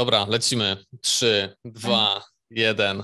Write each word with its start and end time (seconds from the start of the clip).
Dobra, 0.00 0.26
lecimy. 0.28 0.76
Trzy, 1.02 1.56
dwa, 1.64 2.24
jeden. 2.50 3.02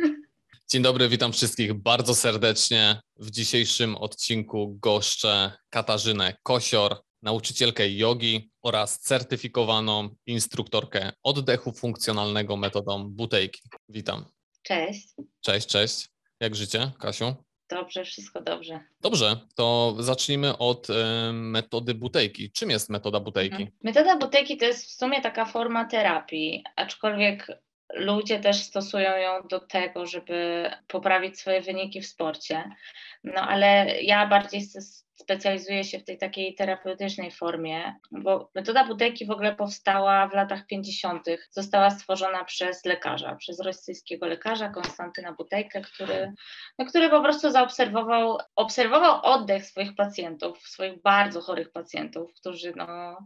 Dzień 0.70 0.82
dobry, 0.82 1.08
witam 1.08 1.32
wszystkich 1.32 1.74
bardzo 1.74 2.14
serdecznie. 2.14 3.00
W 3.16 3.30
dzisiejszym 3.30 3.96
odcinku 3.96 4.78
goszczę 4.80 5.52
Katarzynę 5.70 6.36
Kosior, 6.42 6.96
nauczycielkę 7.22 7.90
jogi 7.90 8.50
oraz 8.62 9.00
certyfikowaną 9.00 10.08
instruktorkę 10.26 11.12
oddechu 11.22 11.72
funkcjonalnego 11.72 12.56
metodą 12.56 13.08
butejki. 13.08 13.60
Witam. 13.88 14.24
Cześć. 14.62 15.08
Cześć, 15.40 15.66
cześć. 15.66 16.08
Jak 16.40 16.56
życie, 16.56 16.92
Kasiu? 16.98 17.34
Dobrze, 17.72 18.04
wszystko 18.04 18.40
dobrze. 18.40 18.80
Dobrze, 19.00 19.36
to 19.54 19.96
zacznijmy 19.98 20.58
od 20.58 20.90
y, 20.90 20.94
metody 21.32 21.94
butejki. 21.94 22.50
Czym 22.50 22.70
jest 22.70 22.90
metoda 22.90 23.20
butejki? 23.20 23.62
Mhm. 23.62 23.70
Metoda 23.82 24.16
butejki 24.16 24.56
to 24.56 24.64
jest 24.64 24.86
w 24.86 24.90
sumie 24.90 25.20
taka 25.20 25.44
forma 25.44 25.84
terapii, 25.84 26.64
aczkolwiek 26.76 27.46
ludzie 27.92 28.40
też 28.40 28.56
stosują 28.56 29.16
ją 29.16 29.48
do 29.50 29.60
tego, 29.60 30.06
żeby 30.06 30.70
poprawić 30.88 31.40
swoje 31.40 31.60
wyniki 31.60 32.00
w 32.00 32.06
sporcie. 32.06 32.70
No 33.24 33.40
ale 33.40 34.02
ja 34.02 34.26
bardziej 34.26 34.60
specjalizuję 35.22 35.84
się 35.84 35.98
w 35.98 36.04
tej 36.04 36.18
takiej 36.18 36.54
terapeutycznej 36.54 37.30
formie, 37.30 37.94
bo 38.10 38.50
metoda 38.54 38.84
Budeki 38.84 39.26
w 39.26 39.30
ogóle 39.30 39.54
powstała 39.54 40.28
w 40.28 40.34
latach 40.34 40.66
50. 40.66 41.26
Została 41.50 41.90
stworzona 41.90 42.44
przez 42.44 42.84
lekarza, 42.84 43.36
przez 43.36 43.60
rosyjskiego 43.60 44.26
lekarza 44.26 44.68
Konstantyna 44.68 45.32
Butejkę, 45.32 45.80
który, 45.80 46.32
no, 46.78 46.86
który 46.86 47.10
po 47.10 47.22
prostu 47.22 47.50
zaobserwował 47.50 48.38
obserwował 48.56 49.20
oddech 49.22 49.66
swoich 49.66 49.94
pacjentów, 49.94 50.68
swoich 50.68 51.02
bardzo 51.02 51.40
chorych 51.40 51.72
pacjentów, 51.72 52.34
którzy 52.34 52.72
no 52.76 53.18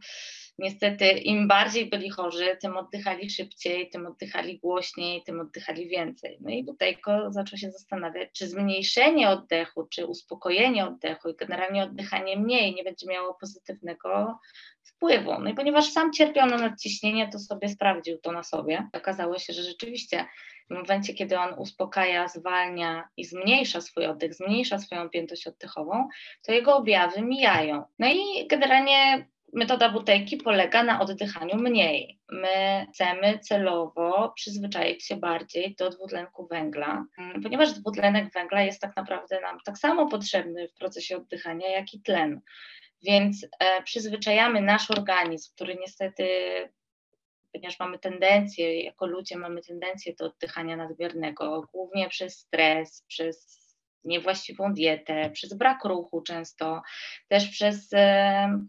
niestety 0.59 1.11
im 1.11 1.49
bardziej 1.49 1.87
byli 1.87 2.11
chorzy, 2.11 2.57
tym 2.61 2.77
oddychali 2.77 3.31
szybciej, 3.31 3.91
tym 3.91 4.07
oddychali 4.07 4.59
głośniej, 4.59 5.23
tym 5.23 5.41
oddychali 5.41 5.89
więcej. 5.89 6.39
No 6.41 6.51
i 6.51 6.65
Butejko 6.65 7.33
zaczął 7.33 7.59
się 7.59 7.71
zastanawiać, 7.71 8.29
czy 8.33 8.49
zmniejszenie 8.49 9.29
oddechu, 9.29 9.87
czy 9.87 10.07
uspokojenie 10.07 10.87
oddechu 10.87 11.29
i 11.29 11.37
generalnie 11.37 11.83
oddychanie 11.83 12.37
mniej 12.37 12.75
nie 12.75 12.85
będzie 12.85 13.07
miało 13.07 13.35
pozytywnego 13.35 14.39
wpływu. 14.83 15.41
No 15.41 15.51
i 15.51 15.55
ponieważ 15.55 15.93
sam 15.93 16.13
cierpiał 16.13 16.47
na 16.47 16.57
nadciśnienie, 16.57 17.29
to 17.29 17.39
sobie 17.39 17.69
sprawdził 17.69 18.19
to 18.19 18.33
na 18.33 18.43
sobie. 18.43 18.89
Okazało 18.93 19.39
się, 19.39 19.53
że 19.53 19.63
rzeczywiście 19.63 20.25
w 20.71 20.75
momencie, 20.75 21.15
kiedy 21.15 21.39
on 21.39 21.55
uspokaja, 21.59 22.29
zwalnia 22.29 23.09
i 23.17 23.25
zmniejsza 23.25 23.81
swój 23.81 24.07
oddech, 24.07 24.35
zmniejsza 24.35 24.79
swoją 24.79 25.03
objętość 25.03 25.47
oddechową, 25.47 26.09
to 26.47 26.53
jego 26.53 26.77
objawy 26.77 27.23
mijają. 27.23 27.85
No 27.99 28.09
i 28.09 28.47
generalnie 28.47 29.27
metoda 29.57 29.89
butejki 29.89 30.37
polega 30.37 30.83
na 30.83 31.01
oddychaniu 31.01 31.57
mniej. 31.57 32.21
My 32.29 32.87
chcemy 32.93 33.39
celowo 33.39 34.33
przyzwyczaić 34.37 35.07
się 35.07 35.17
bardziej 35.17 35.75
do 35.79 35.91
dwutlenku 35.91 36.47
węgla, 36.47 37.05
mm, 37.19 37.43
ponieważ 37.43 37.73
dwutlenek 37.73 38.33
węgla 38.33 38.63
jest 38.63 38.81
tak 38.81 38.97
naprawdę 38.97 39.41
nam 39.41 39.59
tak 39.65 39.79
samo 39.79 40.09
potrzebny 40.09 40.69
w 40.69 40.75
procesie 40.75 41.17
oddychania, 41.17 41.69
jak 41.69 41.95
i 41.95 42.03
tlen. 42.03 42.41
Więc 43.03 43.47
e, 43.59 43.83
przyzwyczajamy 43.83 44.61
nasz 44.61 44.91
organizm, 44.91 45.53
który 45.55 45.77
niestety, 45.81 46.29
ponieważ 47.53 47.79
mamy 47.79 47.99
tendencję, 47.99 48.83
jako 48.83 49.07
ludzie 49.07 49.39
mamy 49.39 49.63
tendencję 49.63 50.15
do 50.19 50.27
oddychania 50.27 50.77
nadmiernego, 50.77 51.69
głównie 51.73 52.09
przez 52.09 52.39
stres, 52.39 53.05
przez 53.09 53.67
niewłaściwą 54.05 54.75
dietę, 54.75 55.31
przez 55.31 55.55
brak 55.55 55.85
ruchu 55.85 56.23
często, 56.23 56.83
też 57.29 57.49
przez 57.49 57.93
e, 57.93 58.67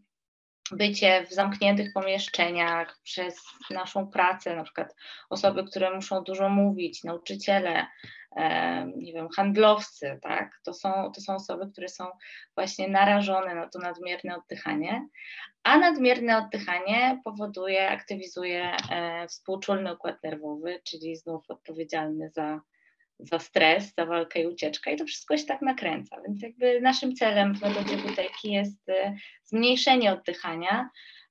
bycie 0.72 1.26
w 1.26 1.34
zamkniętych 1.34 1.94
pomieszczeniach, 1.94 3.00
przez 3.04 3.46
naszą 3.70 4.08
pracę, 4.08 4.56
na 4.56 4.64
przykład 4.64 4.96
osoby, 5.30 5.64
które 5.64 5.96
muszą 5.96 6.23
dużo 6.23 6.50
mówić, 6.50 7.04
nauczyciele, 7.04 7.88
e, 8.36 8.86
nie 8.98 9.14
wiem, 9.14 9.28
handlowcy, 9.36 10.20
tak? 10.22 10.60
To 10.64 10.73
są, 10.73 11.12
to 11.16 11.22
są 11.22 11.36
osoby, 11.36 11.72
które 11.72 11.90
są 11.90 12.06
właśnie 12.55 12.88
narażone 12.88 13.55
na 13.55 13.70
to 13.70 13.80
nadmierne 13.80 14.38
oddychanie, 14.38 15.08
a 15.64 15.78
nadmierne 15.78 16.38
oddychanie 16.38 17.22
powoduje, 17.23 17.89
aktywizuje 17.89 18.72
e, 18.92 19.28
współczulny 19.28 19.94
układ 19.94 20.23
nerwowy, 20.23 20.82
czyli 20.84 21.16
znów 21.16 21.45
odpowiedzialny 21.48 22.30
za 22.30 22.61
za 23.20 23.39
stres, 23.39 23.94
za 23.98 24.05
walkę 24.05 24.42
i 24.42 24.48
ucieczkę 24.48 24.94
i 24.94 24.98
to 24.98 25.05
wszystko 25.05 25.38
się 25.38 25.45
tak 25.45 25.61
nakręca. 25.61 26.22
Więc 26.22 26.42
jakby 26.42 26.82
naszym 26.82 27.16
celem 27.16 27.55
w 27.55 27.61
metodzie 27.61 27.98
butejki 27.98 28.52
jest 28.52 28.89
y, 28.89 28.94
zmniejszenie 29.44 30.14
oddychania. 30.14 30.89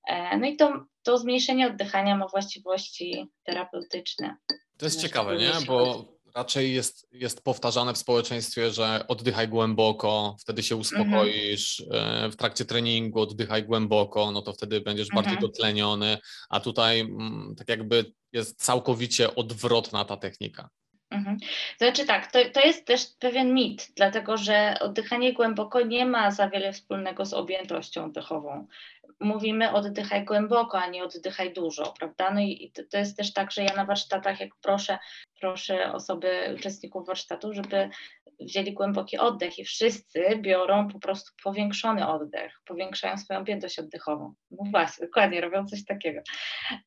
E, 0.09 0.39
no 0.39 0.47
i 0.47 0.57
to, 0.57 0.85
to 1.03 1.19
zmniejszenie 1.19 1.67
oddychania 1.67 2.17
ma 2.17 2.29
właściwości 2.29 3.27
terapeutyczne. 3.45 4.37
To 4.79 4.87
jest 4.87 5.01
ciekawe, 5.01 5.37
nie? 5.37 5.53
Bo 5.67 6.05
raczej 6.37 6.75
jest, 6.75 7.09
jest 7.13 7.45
powtarzane 7.45 7.95
w 7.95 7.99
społeczeństwie, 7.99 8.71
że 8.71 9.05
oddychaj 9.09 9.49
głęboko, 9.49 10.37
wtedy 10.41 10.63
się 10.63 10.77
uspokoisz, 10.77 11.81
mhm. 11.81 12.33
w 12.33 12.37
trakcie 12.37 12.65
treningu 12.65 13.21
oddychaj 13.21 13.65
głęboko, 13.65 14.33
no 14.33 14.43
to 14.43 14.53
wtedy 14.53 14.81
będziesz 14.81 15.09
mhm. 15.09 15.25
bardziej 15.25 15.41
dotleniony, 15.41 16.19
a 16.49 16.61
tutaj 16.61 17.01
mm, 17.01 17.55
tak 17.59 17.69
jakby 17.69 18.13
jest 18.33 18.65
całkowicie 18.65 19.35
odwrotna 19.35 20.05
ta 20.05 20.17
technika. 20.17 20.69
Mhm. 21.11 21.37
Znaczy 21.79 22.07
tak, 22.07 22.33
to, 22.33 22.39
to 22.53 22.61
jest 22.61 22.87
też 22.87 23.07
pewien 23.21 23.55
mit, 23.55 23.93
dlatego 23.97 24.37
że 24.37 24.75
oddychanie 24.81 25.33
głęboko 25.33 25.81
nie 25.81 26.07
ma 26.07 26.31
za 26.31 26.49
wiele 26.49 26.73
wspólnego 26.73 27.25
z 27.25 27.35
objętością 27.35 28.05
oddechową. 28.05 28.67
Mówimy 29.21 29.73
oddychaj 29.73 30.25
głęboko, 30.25 30.79
a 30.79 30.87
nie 30.87 31.05
oddychaj 31.05 31.53
dużo, 31.53 31.95
prawda? 31.99 32.31
No 32.31 32.41
i, 32.41 32.65
i 32.65 32.73
to, 32.73 32.83
to 32.91 32.99
jest 32.99 33.17
też 33.17 33.33
tak, 33.33 33.53
że 33.53 33.63
ja 33.65 33.75
na 33.75 33.85
warsztatach, 33.85 34.41
jak 34.41 34.51
proszę, 34.63 34.99
proszę 35.41 35.93
osoby, 35.93 36.55
uczestników 36.59 37.07
warsztatu, 37.07 37.55
żeby 37.55 37.91
wzięli 38.41 38.73
głęboki 38.73 39.19
oddech 39.19 39.59
i 39.59 39.65
wszyscy 39.65 40.25
biorą 40.37 40.89
po 40.89 40.99
prostu 40.99 41.33
powiększony 41.43 42.09
oddech, 42.09 42.61
powiększają 42.65 43.19
swoją 43.19 43.41
objętość 43.41 43.79
oddechową. 43.79 44.35
No 44.59 44.71
właśnie, 44.71 45.07
dokładnie, 45.07 45.41
robią 45.41 45.67
coś 45.67 45.85
takiego. 45.85 46.21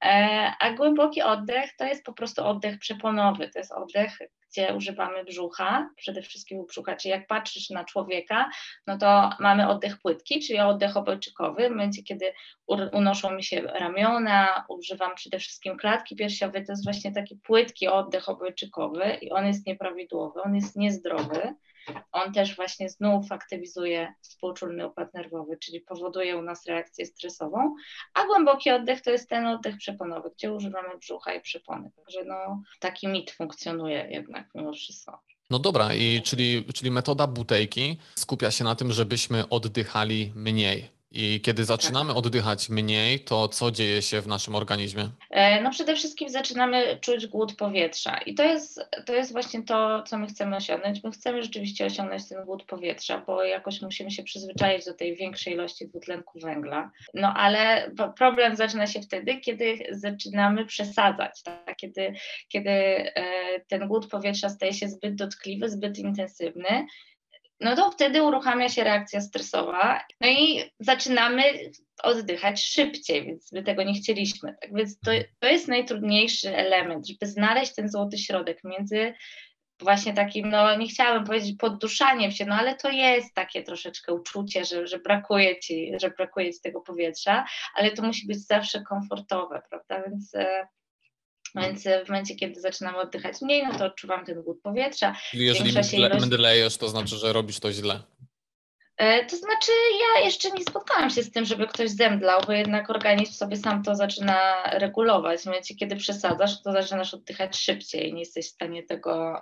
E, 0.04 0.52
a 0.60 0.74
głęboki 0.74 1.22
oddech 1.22 1.76
to 1.78 1.86
jest 1.86 2.06
po 2.06 2.14
prostu 2.14 2.46
oddech 2.46 2.80
przeponowy, 2.80 3.50
to 3.50 3.60
jest 3.60 3.72
oddech, 3.72 4.20
gdzie 4.52 4.76
używamy 4.76 5.24
brzucha, 5.24 5.90
przede 5.96 6.22
wszystkim 6.22 6.66
brzucha, 6.66 6.96
czyli 6.96 7.12
jak 7.12 7.28
patrzysz 7.28 7.70
na 7.70 7.84
człowieka, 7.86 8.50
no 8.88 8.98
to 8.98 9.30
mamy 9.40 9.70
oddech 9.70 10.02
płytki, 10.02 10.40
czyli 10.40 10.60
oddech 10.60 10.98
obojczykowy, 10.98 11.68
w 11.68 11.70
momencie, 11.70 12.04
kiedy 12.04 12.34
unoszą 12.94 13.32
mi 13.32 13.44
się 13.44 13.62
ramiona, 13.62 14.66
używam 14.70 15.16
przede 15.16 15.40
wszystkim 15.40 15.78
klatki 15.78 16.16
piersiowej, 16.16 16.66
to 16.66 16.72
jest 16.72 16.84
właśnie 16.84 17.12
taki 17.12 17.36
płytki 17.36 17.88
oddech 17.88 18.30
obojczykowy 18.30 19.18
i 19.22 19.32
on 19.32 19.48
jest 19.48 19.68
nieprawidłowy, 19.68 20.42
on 20.42 20.56
jest 20.56 20.76
niezdrowy. 20.76 21.56
On 22.12 22.34
też 22.34 22.56
właśnie 22.56 22.90
znów 22.90 23.32
aktywizuje 23.32 24.14
współczulny 24.22 24.88
układ 24.88 25.14
nerwowy, 25.14 25.58
czyli 25.58 25.82
powoduje 25.82 26.38
u 26.38 26.42
nas 26.42 26.66
reakcję 26.66 27.06
stresową, 27.06 27.76
a 28.14 28.26
głęboki 28.26 28.72
oddech 28.72 29.02
to 29.02 29.12
jest 29.12 29.30
ten 29.30 29.48
oddech 29.48 29.78
przeponowy, 29.78 30.30
gdzie 30.38 30.54
używamy 30.54 30.98
brzucha 30.98 31.34
i 31.34 31.42
przepony. 31.42 31.92
Także 31.96 32.24
no, 32.26 32.62
taki 32.80 33.08
mit 33.08 33.32
funkcjonuje 33.32 34.08
jednak 34.10 34.50
mimo 34.56 34.74
wszystko. 34.74 35.22
No 35.50 35.60
dobra, 35.60 35.94
i 35.94 36.22
czyli, 36.22 36.66
czyli 36.74 36.92
metoda 36.92 37.28
butejki 37.28 37.98
skupia 38.16 38.52
się 38.52 38.64
na 38.64 38.76
tym, 38.76 38.92
żebyśmy 38.92 39.50
oddychali 39.50 40.32
mniej. 40.36 40.99
I 41.12 41.42
kiedy 41.42 41.66
zaczynamy 41.66 42.10
tak. 42.10 42.18
oddychać 42.18 42.70
mniej, 42.70 43.20
to 43.20 43.48
co 43.48 43.72
dzieje 43.72 44.02
się 44.02 44.22
w 44.22 44.28
naszym 44.28 44.56
organizmie? 44.56 45.10
E, 45.30 45.62
no 45.62 45.72
przede 45.72 45.96
wszystkim 45.96 46.30
zaczynamy 46.30 46.98
czuć 47.02 47.28
głód 47.28 47.56
powietrza 47.56 48.18
i 48.18 48.34
to 48.34 48.44
jest, 48.44 48.82
to 49.06 49.14
jest 49.14 49.32
właśnie 49.32 49.64
to, 49.64 50.04
co 50.04 50.18
my 50.18 50.28
chcemy 50.28 50.56
osiągnąć. 50.56 51.04
My 51.04 51.12
chcemy 51.12 51.44
rzeczywiście 51.44 51.86
osiągnąć 51.86 52.30
ten 52.30 52.46
głód 52.46 52.64
powietrza, 52.64 53.24
bo 53.28 53.44
jakoś 53.44 53.82
musimy 53.82 54.12
się 54.12 54.24
przyzwyczaić 54.24 54.86
do 54.86 54.94
tej 54.94 55.16
większej 55.16 55.54
ilości 55.54 55.88
dwutlenku 55.88 56.40
węgla. 56.40 56.92
No 57.14 57.34
ale 57.34 57.92
problem 58.18 58.56
zaczyna 58.56 58.88
się 58.88 59.02
wtedy, 59.02 59.38
kiedy 59.38 59.80
zaczynamy 59.92 60.66
przesadzać, 60.66 61.44
tak? 61.44 61.76
kiedy, 61.76 62.14
kiedy 62.48 62.70
e, 62.70 63.24
ten 63.68 63.88
głód 63.88 64.08
powietrza 64.08 64.50
staje 64.50 64.74
się 64.74 64.88
zbyt 64.88 65.16
dotkliwy, 65.16 65.70
zbyt 65.70 66.00
intensywny 66.00 66.86
no 67.60 67.76
to 67.76 67.92
wtedy 67.92 68.24
uruchamia 68.24 68.70
się 68.70 68.84
reakcja 68.84 69.22
stresowa, 69.22 70.02
no 70.22 70.28
i 70.28 70.72
zaczynamy 70.80 71.44
oddychać 72.04 72.64
szybciej, 72.64 73.26
więc 73.26 73.52
my 73.52 73.64
tego 73.64 73.84
nie 73.84 73.94
chcieliśmy. 73.94 74.56
Tak 74.62 74.76
więc 74.76 75.00
to, 75.00 75.12
to 75.40 75.48
jest 75.48 75.68
najtrudniejszy 75.68 76.56
element, 76.56 77.08
żeby 77.08 77.32
znaleźć 77.32 77.76
ten 77.76 77.90
złoty 77.90 78.18
środek 78.18 78.64
między 78.64 79.14
właśnie 79.82 80.14
takim, 80.14 80.50
no 80.50 80.76
nie 80.76 80.88
chciałabym 80.88 81.26
powiedzieć 81.26 81.58
podduszaniem 81.60 82.32
się, 82.32 82.46
no 82.46 82.56
ale 82.56 82.76
to 82.76 82.90
jest 82.90 83.36
takie 83.36 83.64
troszeczkę 83.64 84.14
uczucie, 84.14 84.66
że, 84.66 84.88
że 84.88 85.00
brakuje 85.00 85.60
ci, 85.60 85.92
że 86.02 86.10
brakuje 86.10 86.54
ci 86.54 86.62
tego 86.62 86.82
powietrza, 86.82 87.46
ale 87.76 87.92
to 87.92 88.04
musi 88.04 88.28
być 88.28 88.48
zawsze 88.48 88.82
komfortowe, 88.82 89.62
prawda, 89.70 90.10
więc 90.10 90.36
e, 90.36 90.68
więc 91.56 91.84
w 92.06 92.10
momencie, 92.10 92.36
kiedy 92.36 92.62
zaczynamy 92.62 92.98
oddychać 92.98 93.42
mniej, 93.42 93.68
no 93.68 93.78
to 93.78 93.86
odczuwam 93.86 94.26
ten 94.26 94.44
głód 94.44 94.62
powietrza. 94.62 95.16
Czyli 95.32 95.46
jeżeli 95.46 95.74
mdlejesz, 96.22 96.78
to 96.78 96.90
znaczy, 96.90 97.16
że 97.16 97.34
robisz 97.34 97.60
to 97.60 97.72
źle. 97.72 98.00
E, 98.98 99.26
to 99.26 99.38
znaczy, 99.38 99.72
ja 100.00 100.26
jeszcze 100.26 100.52
nie 100.52 100.64
spotkałam 100.64 101.10
się 101.10 101.24
z 101.24 101.32
tym, 101.32 101.46
żeby 101.46 101.68
ktoś 101.68 101.90
zemdlał, 101.90 102.42
bo 102.48 102.54
jednak 102.54 102.90
organizm 102.90 103.34
sobie 103.34 103.58
sam 103.58 103.84
to 103.84 103.96
zaczyna 103.96 104.64
regulować. 104.64 105.42
W 105.42 105.46
momencie, 105.46 105.76
kiedy 105.76 105.96
przesadzasz, 105.96 106.62
to 106.62 106.72
zaczynasz 106.72 107.14
oddychać 107.14 107.58
szybciej, 107.58 108.14
nie 108.14 108.20
jesteś 108.20 108.46
w 108.46 108.54
stanie 108.54 108.84
tego, 108.84 109.42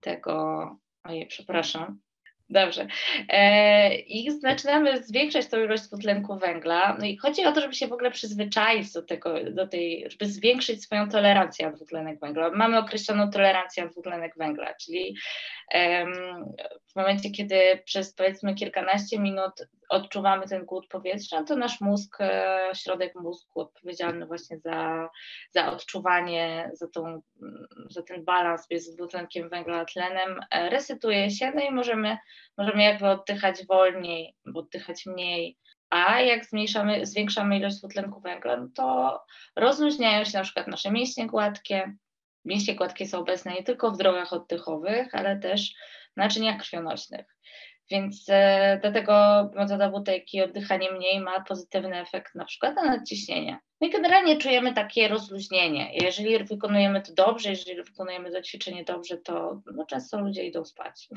tego, 0.00 0.66
ojej, 1.04 1.26
przepraszam, 1.26 2.00
Dobrze. 2.50 2.86
E, 3.28 3.94
I 3.94 4.40
zaczynamy 4.40 5.02
zwiększać 5.02 5.46
tą 5.46 5.64
ilość 5.64 5.82
dwutlenku 5.82 6.38
węgla. 6.38 6.96
No 7.00 7.06
i 7.06 7.16
chodzi 7.16 7.44
o 7.44 7.52
to, 7.52 7.60
żeby 7.60 7.74
się 7.74 7.86
w 7.86 7.92
ogóle 7.92 8.10
przyzwyczaić 8.10 8.92
do 8.92 9.02
tego, 9.02 9.34
do 9.50 9.68
tej, 9.68 10.06
żeby 10.10 10.26
zwiększyć 10.26 10.82
swoją 10.82 11.08
tolerancję 11.08 11.66
na 11.66 11.72
dwutlenek 11.72 12.20
węgla. 12.20 12.50
Mamy 12.50 12.78
określoną 12.78 13.30
tolerancję 13.30 13.84
na 13.84 13.90
dwutlenek 13.90 14.34
węgla, 14.36 14.74
czyli 14.74 15.16
momencie, 16.98 17.30
kiedy 17.30 17.82
przez 17.84 18.14
powiedzmy 18.14 18.54
kilkanaście 18.54 19.18
minut 19.18 19.52
odczuwamy 19.88 20.48
ten 20.48 20.64
głód 20.64 20.88
powietrza, 20.88 21.44
to 21.44 21.56
nasz 21.56 21.80
mózg, 21.80 22.16
e, 22.20 22.60
środek 22.74 23.14
mózgu 23.14 23.60
odpowiedzialny 23.60 24.26
właśnie 24.26 24.58
za, 24.58 25.08
za 25.50 25.72
odczuwanie, 25.72 26.70
za, 26.72 26.88
tą, 26.88 27.22
za 27.90 28.02
ten 28.02 28.24
balans 28.24 28.70
między 28.70 28.96
dwutlenkiem 28.96 29.48
węgla 29.48 29.76
a 29.76 29.84
tlenem, 29.84 30.40
e, 30.50 30.70
resetuje 30.70 31.30
się, 31.30 31.52
no 31.54 31.62
i 31.62 31.70
możemy, 31.70 32.18
możemy 32.58 32.82
jakby 32.82 33.08
oddychać 33.08 33.66
wolniej, 33.66 34.34
oddychać 34.54 35.06
mniej. 35.06 35.58
A 35.90 36.20
jak 36.20 36.44
zmniejszamy, 36.44 37.06
zwiększamy 37.06 37.56
ilość 37.56 37.78
dwutlenku 37.78 38.20
węgla, 38.20 38.56
no 38.56 38.68
to 38.74 39.20
rozluźniają 39.56 40.24
się 40.24 40.38
na 40.38 40.44
przykład 40.44 40.66
nasze 40.66 40.90
mięśnie 40.90 41.26
gładkie, 41.26 41.92
Mięśnie 42.44 42.74
gładkie 42.74 43.06
są 43.06 43.18
obecne 43.18 43.52
nie 43.52 43.62
tylko 43.62 43.90
w 43.90 43.96
drogach 43.96 44.32
oddechowych, 44.32 45.14
ale 45.14 45.38
też 45.38 45.74
naczyniach 46.18 46.60
krwionośnych. 46.60 47.26
Więc 47.90 48.26
e, 48.28 48.78
dlatego 48.82 49.12
metoda 49.54 49.90
butelki 49.90 50.42
oddychanie 50.42 50.92
mniej 50.92 51.20
ma 51.20 51.40
pozytywny 51.40 52.00
efekt 52.00 52.34
na 52.34 52.44
przykład 52.44 52.76
na 52.76 52.84
nadciśnienie. 52.84 53.58
No 53.80 53.88
i 53.88 53.90
generalnie 53.90 54.36
czujemy 54.36 54.74
takie 54.74 55.08
rozluźnienie. 55.08 55.90
Jeżeli 55.94 56.44
wykonujemy 56.44 57.02
to 57.02 57.12
dobrze, 57.14 57.50
jeżeli 57.50 57.82
wykonujemy 57.82 58.30
to 58.30 58.42
ćwiczenie 58.42 58.84
dobrze, 58.84 59.16
to 59.16 59.62
no, 59.74 59.86
często 59.86 60.20
ludzie 60.20 60.44
idą 60.44 60.64
spać. 60.64 61.08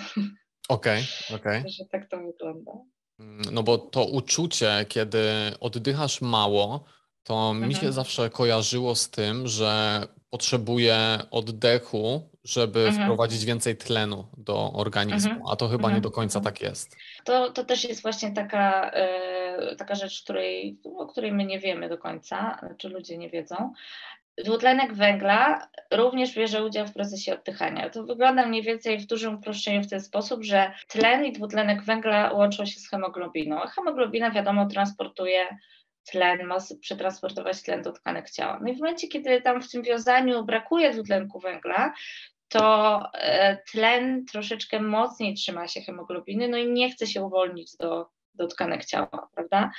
Okej, 0.70 1.04
okay, 1.30 1.38
okej. 1.38 1.60
Okay. 1.60 1.72
Że 1.78 1.86
tak 1.86 2.10
to 2.10 2.18
wygląda. 2.18 2.72
Mm, 3.20 3.42
no 3.52 3.64
bo 3.64 3.78
to 3.78 4.06
uczucie, 4.06 4.86
kiedy 4.90 5.24
oddychasz 5.60 6.22
mało, 6.22 6.84
to 7.24 7.34
mhm. 7.34 7.68
mi 7.68 7.74
się 7.74 7.80
mhm. 7.80 7.94
zawsze 7.94 8.30
kojarzyło 8.30 8.96
z 8.96 9.10
tym, 9.10 9.48
że 9.48 10.02
potrzebuje 10.30 11.20
oddechu, 11.32 12.31
żeby 12.44 12.80
mhm. 12.88 13.06
wprowadzić 13.06 13.46
więcej 13.46 13.78
tlenu 13.78 14.28
do 14.38 14.74
organizmu, 14.74 15.32
mhm. 15.32 15.52
a 15.52 15.56
to 15.56 15.68
chyba 15.68 15.84
nie 15.84 15.96
mhm. 15.96 16.02
do 16.02 16.12
końca 16.12 16.40
mhm. 16.40 16.54
tak 16.54 16.64
jest. 16.64 16.98
To, 17.24 17.52
to 17.52 17.66
też 17.66 17.84
jest 17.84 18.02
właśnie 18.02 18.32
taka, 18.32 18.92
y, 19.72 19.76
taka 19.76 19.96
rzecz, 19.96 20.24
której, 20.24 20.80
o 20.98 21.08
której 21.08 21.32
my 21.32 21.46
nie 21.46 21.60
wiemy 21.60 21.90
do 21.90 21.98
końca, 21.98 22.60
czy 22.78 22.90
ludzie 22.90 23.18
nie 23.18 23.30
wiedzą. 23.30 23.74
Dwutlenek 24.38 24.94
węgla 24.94 25.68
również 25.92 26.36
bierze 26.36 26.66
udział 26.66 26.88
w 26.88 26.94
procesie 26.94 27.34
oddychania. 27.34 27.90
To 27.90 28.04
wygląda 28.04 28.46
mniej 28.46 28.64
więcej 28.64 29.00
w 29.00 29.06
dużym 29.06 29.36
uproszczeniu 29.36 29.84
w 29.84 29.90
ten 29.90 30.02
sposób, 30.02 30.44
że 30.44 30.72
tlen 30.88 31.26
i 31.26 31.32
dwutlenek 31.32 31.84
węgla 31.84 32.32
łączą 32.32 32.66
się 32.66 32.80
z 32.80 32.90
hemoglobiną. 32.90 33.62
A 33.62 33.68
hemoglobina, 33.68 34.32
wiadomo, 34.32 34.66
transportuje 34.66 35.58
tlen, 36.12 36.44
ma 36.44 36.58
przetransportować 36.82 37.64
tlen 37.64 37.82
do 37.82 37.92
tkanek 37.92 38.30
ciała. 38.30 38.60
No 38.62 38.70
i 38.72 38.76
w 38.76 38.80
momencie, 38.80 39.08
kiedy 39.08 39.42
tam 39.42 39.62
w 39.62 39.72
tym 39.72 39.84
wiązaniu 39.84 40.44
brakuje 40.44 40.92
dwutlenku 40.92 41.40
węgla, 41.40 41.94
to 42.52 43.02
e, 43.14 43.58
tlen 43.72 44.26
troszeczkę 44.26 44.80
mocniej 44.80 45.34
trzyma 45.34 45.68
się 45.68 45.82
hemoglobiny, 45.82 46.48
no 46.48 46.58
i 46.58 46.72
nie 46.72 46.92
chce 46.92 47.08
się 47.08 47.22
uwolnić 47.22 47.78
do, 47.78 48.10
do 48.34 48.48
tkanek 48.48 48.86
ciała, 48.86 49.30
prawda? 49.36 49.72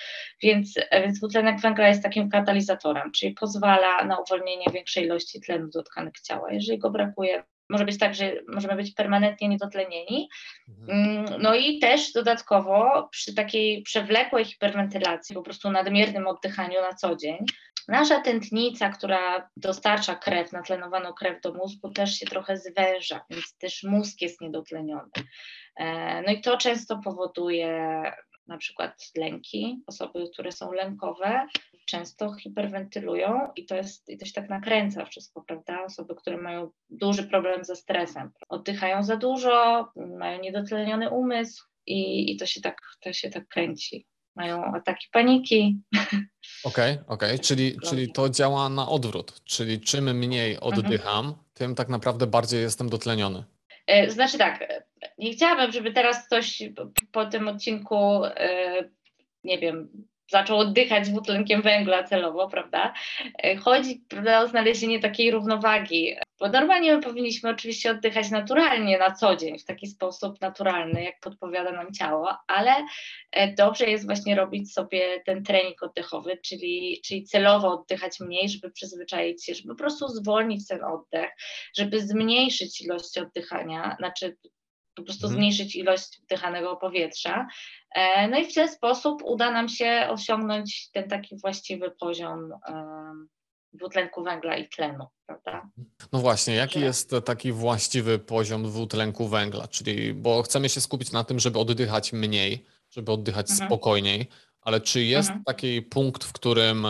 Więc, 0.42 0.74
e, 0.90 1.02
więc 1.02 1.19
dwutlenek 1.19 1.60
węgla 1.60 1.88
jest 1.88 2.02
takim 2.02 2.30
katalizatorem, 2.30 3.12
czyli 3.12 3.34
pozwala 3.34 4.04
na 4.04 4.19
uwolnienie 4.19 4.66
większej 4.72 5.04
ilości 5.04 5.40
tlenu 5.40 5.69
do 5.69 5.82
tkanek 5.82 6.20
ciała. 6.20 6.52
Jeżeli 6.52 6.78
go 6.78 6.90
brakuje, 6.90 7.44
może 7.69 7.84
być 7.84 7.98
tak, 7.98 8.14
że 8.14 8.32
możemy 8.48 8.76
być 8.76 8.94
permanentnie 8.94 9.48
niedotlenieni. 9.48 10.28
Mhm. 10.68 11.00
Mm, 11.00 11.42
no 11.42 11.54
i 11.54 11.78
też 11.78 12.12
dodatkowo 12.12 13.08
przy 13.10 13.34
takiej 13.34 13.82
przewlekłej 13.82 14.44
hiperwentylacji, 14.44 15.34
po 15.34 15.42
prostu 15.42 15.70
nadmiernym 15.70 16.26
oddychaniu 16.26 16.80
na 16.80 16.94
co 16.94 17.16
dzień, 17.16 17.38
nasza 17.88 18.20
tętnica, 18.20 18.88
która 18.88 19.50
dostarcza 19.56 20.14
krew, 20.14 20.52
natlenowaną 20.52 21.12
krew 21.12 21.40
do 21.40 21.55
mózgu, 21.55 21.90
też 21.90 22.14
się 22.14 22.26
trochę 22.26 22.56
zwęża, 22.56 23.25
więc 23.31 23.56
też 23.58 23.82
mózg 23.82 24.20
jest 24.20 24.40
niedotleniony. 24.40 25.11
E, 25.76 26.23
no 26.23 26.32
i 26.32 26.40
to 26.40 26.56
często 26.56 27.00
powoduje 27.05 28.02
na 28.46 28.58
przykład 28.58 29.11
lęki, 29.17 29.82
osoby, 29.87 30.29
które 30.32 30.52
są 30.52 30.73
lękowe, 30.73 31.46
często 31.87 32.34
hiperwentylują 32.34 33.49
i 33.56 33.67
to, 33.67 33.76
jest, 33.76 34.08
i 34.08 34.19
to 34.19 34.26
się 34.26 34.32
tak 34.32 34.50
nakręca 34.50 35.05
wszystko, 35.05 35.44
prawda? 35.46 35.85
Osoby, 35.85 36.14
które 36.14 36.37
mają 36.37 36.70
duży 36.90 37.25
problem 37.25 37.64
ze 37.64 37.76
stresem, 37.76 38.31
oddychają 38.49 39.02
za 39.02 39.17
dużo, 39.17 39.88
mają 39.96 40.40
niedotleniony 40.40 41.11
umysł 41.11 41.64
i, 41.87 42.32
i 42.32 42.37
to, 42.37 42.46
się 42.46 42.61
tak, 42.61 42.81
to 43.00 43.12
się 43.12 43.31
tak 43.31 43.49
kręci. 43.49 44.06
Mają 44.37 44.64
ataki 44.64 45.08
paniki. 45.12 45.81
Okej, 46.64 46.93
okay, 46.93 47.05
okej, 47.06 47.31
okay. 47.31 47.38
czyli, 47.38 47.76
czyli 47.88 48.12
to 48.12 48.29
działa 48.29 48.69
na 48.69 48.88
odwrót, 48.88 49.40
czyli 49.44 49.81
czym 49.81 50.19
mniej 50.19 50.55
mhm. 50.55 50.73
oddycham, 50.73 51.26
mhm. 51.26 51.44
tym 51.55 51.75
tak 51.75 51.88
naprawdę 51.88 52.26
bardziej 52.26 52.62
jestem 52.62 52.88
dotleniony. 52.88 53.44
E, 53.87 54.11
znaczy 54.11 54.38
tak, 54.38 54.82
nie 55.19 55.32
chciałabym, 55.32 55.73
żeby 55.73 55.93
teraz 55.93 56.26
ktoś 56.26 56.62
po 57.12 57.26
tym 57.26 57.49
odcinku, 57.49 58.25
e, 58.25 58.88
nie 59.44 59.58
wiem, 59.58 59.88
zaczął 60.32 60.58
oddychać 60.58 61.08
dwutlenkiem 61.08 61.62
węgla 61.62 62.02
celowo, 62.05 62.49
prawda? 62.49 62.93
E, 63.43 63.56
chodzi 63.56 64.05
prawda, 64.08 64.40
o 64.40 64.49
znalezienie 64.49 65.00
takiej 65.00 65.31
równowagi, 65.31 66.17
bo 66.40 66.49
normalnie 66.49 66.96
my 66.96 67.02
powinniśmy 67.02 67.50
oczywiście 67.50 67.90
oddychać 67.90 68.31
naturalnie 68.31 68.99
na 68.99 69.11
co 69.11 69.37
dzień, 69.37 69.58
w 69.58 69.64
taki 69.64 69.87
sposób 69.87 70.40
naturalny, 70.40 71.05
jak 71.05 71.20
podpowiada 71.20 71.73
nam 71.73 71.93
ciało, 71.93 72.38
ale 72.46 72.73
e, 73.32 73.55
dobrze 73.55 73.84
jest 73.84 74.06
właśnie 74.06 74.37
robić 74.37 74.73
sobie 74.73 75.23
ten 75.26 75.44
trening 75.44 75.82
oddechowy, 75.82 76.38
czyli, 76.44 77.00
czyli 77.05 77.25
celowo 77.25 77.81
oddychać 77.81 78.20
mniej, 78.20 78.49
żeby 78.49 78.70
przyzwyczaić 78.70 79.44
się, 79.44 79.55
żeby 79.55 79.69
po 79.69 79.78
prostu 79.78 80.08
zwolnić 80.08 80.69
ten 80.69 80.85
oddech, 80.85 81.31
żeby 81.76 82.00
zmniejszyć 82.00 82.81
ilość 82.81 83.19
oddychania, 83.19 83.96
znaczy 83.99 84.37
po 84.94 85.02
prostu 85.02 85.26
mhm. 85.26 85.34
zmniejszyć 85.34 85.76
ilość 85.76 86.20
wdychanego 86.22 86.76
powietrza. 86.76 87.46
E, 87.94 88.28
no 88.28 88.38
i 88.38 88.46
w 88.46 88.54
ten 88.54 88.68
sposób 88.68 89.22
uda 89.24 89.50
nam 89.50 89.68
się 89.68 90.06
osiągnąć 90.10 90.90
ten 90.90 91.08
taki 91.08 91.36
właściwy 91.36 91.90
poziom 91.90 92.52
dwutlenku 93.72 94.22
węgla 94.22 94.56
i 94.56 94.68
tlenu, 94.68 95.06
prawda? 95.26 95.68
No 96.12 96.18
właśnie, 96.18 96.54
jaki 96.54 96.80
jest 96.80 97.14
taki 97.25 97.52
właściwy 97.52 98.18
poziom 98.18 98.62
dwutlenku 98.62 99.28
węgla? 99.28 99.68
Czyli, 99.68 100.14
bo 100.14 100.42
chcemy 100.42 100.68
się 100.68 100.80
skupić 100.80 101.12
na 101.12 101.25
tym, 101.25 101.40
żeby 101.40 101.58
oddychać 101.58 102.12
mniej, 102.12 102.64
żeby 102.90 103.12
oddychać 103.12 103.50
mhm. 103.50 103.68
spokojniej, 103.68 104.26
ale 104.61 104.80
czy 104.80 105.04
jest 105.04 105.28
mhm. 105.28 105.44
taki 105.44 105.82
punkt, 105.82 106.25
w 106.25 106.32
którym 106.32 106.87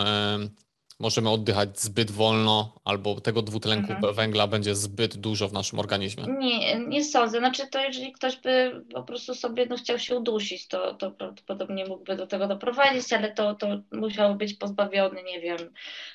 możemy 0.99 1.29
oddychać 1.29 1.79
zbyt 1.79 2.11
wolno, 2.11 2.81
albo 2.83 3.21
tego 3.21 3.41
dwutlenku 3.41 3.93
mhm. 3.93 4.13
węgla 4.13 4.47
będzie 4.47 4.75
zbyt 4.75 5.17
dużo 5.17 5.47
w 5.47 5.53
naszym 5.53 5.79
organizmie? 5.79 6.23
Nie, 6.39 6.79
nie 6.79 7.03
sądzę. 7.03 7.39
Znaczy 7.39 7.67
to 7.67 7.83
jeżeli 7.83 8.11
ktoś 8.11 8.37
by 8.37 8.83
po 8.93 9.03
prostu 9.03 9.35
sobie 9.35 9.65
no, 9.65 9.77
chciał 9.77 9.99
się 9.99 10.15
udusić, 10.15 10.67
to, 10.67 10.93
to 10.93 11.11
prawdopodobnie 11.11 11.85
mógłby 11.85 12.15
do 12.15 12.27
tego 12.27 12.47
doprowadzić, 12.47 13.13
ale 13.13 13.31
to, 13.31 13.55
to 13.55 13.67
musiał 13.91 14.35
być 14.35 14.53
pozbawiony, 14.53 15.23
nie 15.23 15.41
wiem, 15.41 15.57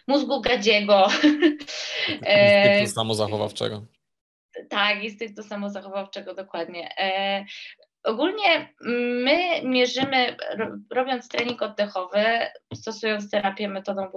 mózgu 0.07 0.41
gadziego. 0.41 1.07
Instynktu 2.09 2.95
samozachowawczego. 2.95 3.83
Tak, 4.69 5.05
instynktu 5.05 5.43
samozachowawczego, 5.43 6.35
dokładnie. 6.35 6.99
E, 6.99 7.45
Ogólnie 8.05 8.75
my 9.25 9.63
mierzymy, 9.63 10.37
robiąc 10.91 11.29
trening 11.29 11.63
oddechowy, 11.63 12.25
stosując 12.75 13.31
terapię 13.31 13.69
metodą 13.69 14.11